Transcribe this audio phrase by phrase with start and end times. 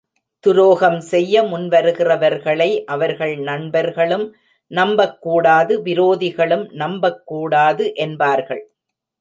[0.43, 4.25] துரோகம் செய்ய முன்வருகிறவர்களை அவர்கள் நண்பர்களும்
[4.71, 8.63] நம்பக்கூடாது, விரோதிகளும் நம்பக்கூடாது என்பார்கள்.